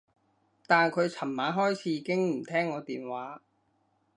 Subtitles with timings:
[0.65, 3.43] 但佢噚晚開始已經唔聽我電話